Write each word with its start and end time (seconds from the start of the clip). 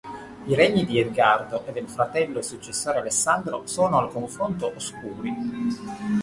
I 0.47 0.55
regni 0.55 0.83
di 0.83 0.97
Edgardo 0.99 1.63
e 1.67 1.71
del 1.73 1.87
fratello 1.87 2.39
e 2.39 2.41
successore 2.41 2.97
Alessandro 2.97 3.67
sono 3.67 3.99
al 3.99 4.09
confronto 4.09 4.73
oscuri. 4.75 5.31